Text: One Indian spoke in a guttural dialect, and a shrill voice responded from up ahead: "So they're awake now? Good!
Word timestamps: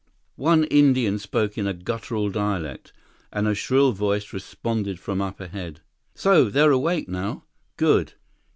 One 0.37 0.63
Indian 0.63 1.19
spoke 1.19 1.59
in 1.59 1.67
a 1.67 1.75
guttural 1.75 2.31
dialect, 2.31 2.91
and 3.31 3.47
a 3.47 3.53
shrill 3.53 3.91
voice 3.91 4.33
responded 4.33 4.99
from 4.99 5.21
up 5.21 5.39
ahead: 5.39 5.81
"So 6.15 6.49
they're 6.49 6.71
awake 6.71 7.07
now? 7.07 7.43
Good! 7.77 8.13